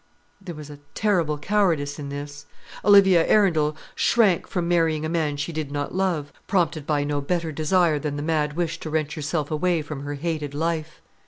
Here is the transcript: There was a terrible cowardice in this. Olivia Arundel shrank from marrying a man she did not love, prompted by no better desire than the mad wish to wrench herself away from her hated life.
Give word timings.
There 0.43 0.55
was 0.55 0.71
a 0.71 0.79
terrible 0.95 1.37
cowardice 1.37 1.99
in 1.99 2.09
this. 2.09 2.47
Olivia 2.83 3.23
Arundel 3.27 3.77
shrank 3.93 4.47
from 4.47 4.67
marrying 4.67 5.05
a 5.05 5.09
man 5.09 5.37
she 5.37 5.51
did 5.53 5.71
not 5.71 5.93
love, 5.93 6.33
prompted 6.47 6.87
by 6.87 7.03
no 7.03 7.21
better 7.21 7.51
desire 7.51 7.99
than 7.99 8.15
the 8.15 8.23
mad 8.23 8.53
wish 8.53 8.79
to 8.79 8.89
wrench 8.89 9.13
herself 9.13 9.51
away 9.51 9.83
from 9.83 10.01
her 10.01 10.15
hated 10.15 10.55
life. 10.55 11.01